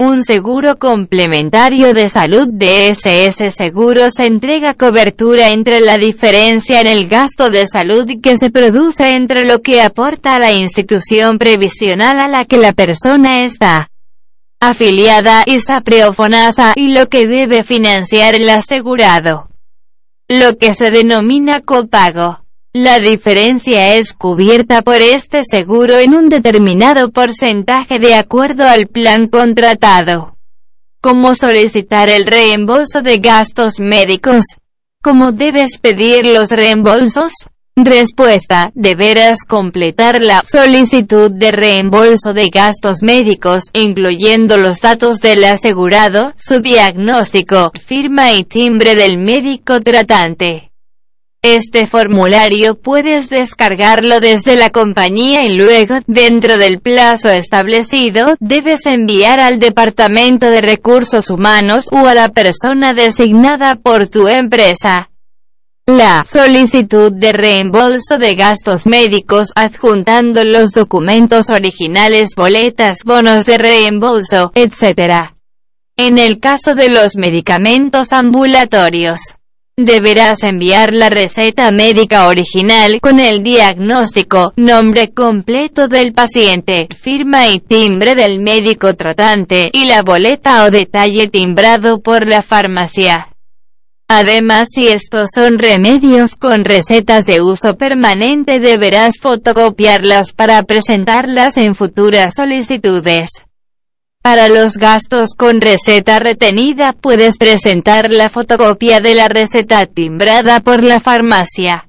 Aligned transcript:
Un 0.00 0.22
seguro 0.22 0.78
complementario 0.78 1.92
de 1.92 2.08
salud 2.08 2.46
de 2.52 2.90
SS 2.90 3.50
Seguros 3.50 4.20
entrega 4.20 4.74
cobertura 4.74 5.50
entre 5.50 5.80
la 5.80 5.98
diferencia 5.98 6.80
en 6.80 6.86
el 6.86 7.08
gasto 7.08 7.50
de 7.50 7.66
salud 7.66 8.06
que 8.22 8.38
se 8.38 8.50
produce 8.50 9.16
entre 9.16 9.44
lo 9.44 9.60
que 9.60 9.82
aporta 9.82 10.38
la 10.38 10.52
institución 10.52 11.36
previsional 11.38 12.20
a 12.20 12.28
la 12.28 12.44
que 12.44 12.58
la 12.58 12.72
persona 12.72 13.42
está 13.42 13.90
afiliada 14.60 15.42
y 15.44 15.58
sapreofonasa 15.58 16.74
y 16.76 16.94
lo 16.94 17.08
que 17.08 17.26
debe 17.26 17.64
financiar 17.64 18.36
el 18.36 18.48
asegurado. 18.50 19.48
Lo 20.28 20.58
que 20.58 20.74
se 20.74 20.92
denomina 20.92 21.60
copago. 21.60 22.44
La 22.74 22.98
diferencia 22.98 23.94
es 23.94 24.12
cubierta 24.12 24.82
por 24.82 24.96
este 24.96 25.40
seguro 25.42 25.96
en 25.98 26.14
un 26.14 26.28
determinado 26.28 27.10
porcentaje 27.10 27.98
de 27.98 28.14
acuerdo 28.14 28.66
al 28.66 28.86
plan 28.88 29.28
contratado. 29.28 30.36
¿Cómo 31.00 31.34
solicitar 31.34 32.10
el 32.10 32.26
reembolso 32.26 33.00
de 33.00 33.18
gastos 33.18 33.80
médicos? 33.80 34.44
¿Cómo 35.02 35.32
debes 35.32 35.78
pedir 35.78 36.26
los 36.26 36.50
reembolsos? 36.50 37.32
Respuesta, 37.74 38.70
deberás 38.74 39.38
completar 39.48 40.22
la 40.22 40.42
solicitud 40.44 41.30
de 41.30 41.52
reembolso 41.52 42.34
de 42.34 42.48
gastos 42.52 43.02
médicos, 43.02 43.64
incluyendo 43.72 44.58
los 44.58 44.80
datos 44.80 45.20
del 45.20 45.42
asegurado, 45.44 46.34
su 46.36 46.60
diagnóstico, 46.60 47.72
firma 47.80 48.32
y 48.32 48.44
timbre 48.44 48.94
del 48.94 49.16
médico 49.16 49.80
tratante. 49.80 50.67
Este 51.42 51.86
formulario 51.86 52.74
puedes 52.74 53.30
descargarlo 53.30 54.18
desde 54.18 54.56
la 54.56 54.70
compañía 54.70 55.44
y 55.44 55.52
luego, 55.52 56.00
dentro 56.08 56.58
del 56.58 56.80
plazo 56.80 57.28
establecido, 57.30 58.34
debes 58.40 58.86
enviar 58.86 59.38
al 59.38 59.60
Departamento 59.60 60.50
de 60.50 60.60
Recursos 60.60 61.30
Humanos 61.30 61.90
o 61.92 62.08
a 62.08 62.14
la 62.14 62.30
persona 62.30 62.92
designada 62.92 63.76
por 63.76 64.08
tu 64.08 64.26
empresa. 64.26 65.10
La 65.86 66.24
solicitud 66.26 67.12
de 67.12 67.32
reembolso 67.32 68.18
de 68.18 68.34
gastos 68.34 68.84
médicos 68.84 69.52
adjuntando 69.54 70.42
los 70.42 70.72
documentos 70.72 71.50
originales, 71.50 72.30
boletas, 72.36 73.04
bonos 73.04 73.46
de 73.46 73.58
reembolso, 73.58 74.50
etc. 74.56 75.34
En 75.96 76.18
el 76.18 76.40
caso 76.40 76.74
de 76.74 76.88
los 76.88 77.14
medicamentos 77.16 78.12
ambulatorios 78.12 79.37
Deberás 79.80 80.42
enviar 80.42 80.92
la 80.92 81.08
receta 81.08 81.70
médica 81.70 82.26
original 82.26 83.00
con 83.00 83.20
el 83.20 83.44
diagnóstico, 83.44 84.52
nombre 84.56 85.12
completo 85.14 85.86
del 85.86 86.12
paciente, 86.12 86.88
firma 87.00 87.46
y 87.46 87.60
timbre 87.60 88.16
del 88.16 88.40
médico 88.40 88.94
tratante, 88.94 89.70
y 89.72 89.84
la 89.84 90.02
boleta 90.02 90.64
o 90.64 90.72
detalle 90.72 91.28
timbrado 91.28 92.00
por 92.00 92.26
la 92.26 92.42
farmacia. 92.42 93.28
Además 94.08 94.70
si 94.74 94.88
estos 94.88 95.30
son 95.32 95.60
remedios 95.60 96.34
con 96.34 96.64
recetas 96.64 97.24
de 97.24 97.40
uso 97.40 97.76
permanente 97.76 98.58
deberás 98.58 99.18
fotocopiarlas 99.20 100.32
para 100.32 100.60
presentarlas 100.64 101.56
en 101.56 101.76
futuras 101.76 102.34
solicitudes. 102.34 103.47
Para 104.22 104.48
los 104.48 104.74
gastos 104.74 105.30
con 105.34 105.60
receta 105.60 106.18
retenida 106.18 106.92
puedes 106.92 107.38
presentar 107.38 108.10
la 108.10 108.28
fotocopia 108.28 109.00
de 109.00 109.14
la 109.14 109.28
receta 109.28 109.86
timbrada 109.86 110.60
por 110.60 110.84
la 110.84 111.00
farmacia. 111.00 111.88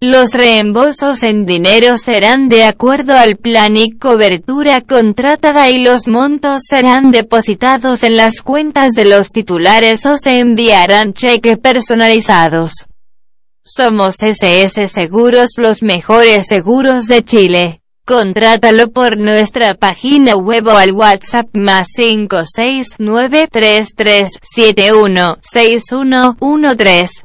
Los 0.00 0.34
reembolsos 0.34 1.22
en 1.22 1.46
dinero 1.46 1.96
serán 1.96 2.50
de 2.50 2.64
acuerdo 2.64 3.16
al 3.16 3.36
plan 3.36 3.76
y 3.76 3.92
cobertura 3.92 4.82
contratada 4.82 5.70
y 5.70 5.82
los 5.82 6.06
montos 6.08 6.64
serán 6.68 7.10
depositados 7.10 8.02
en 8.02 8.18
las 8.18 8.42
cuentas 8.42 8.92
de 8.92 9.06
los 9.06 9.30
titulares 9.30 10.04
o 10.04 10.18
se 10.18 10.40
enviarán 10.40 11.14
cheques 11.14 11.56
personalizados. 11.56 12.72
Somos 13.64 14.22
SS 14.22 14.88
Seguros 14.88 15.52
los 15.56 15.82
mejores 15.82 16.48
seguros 16.48 17.06
de 17.06 17.24
Chile. 17.24 17.83
Contrátalo 18.06 18.90
por 18.90 19.16
nuestra 19.16 19.72
página 19.72 20.36
web 20.36 20.66
o 20.66 20.76
al 20.76 20.92
WhatsApp 20.92 21.48
más 21.54 21.88
569 21.96 23.48
3371 23.50 25.38
6113. 25.40 27.24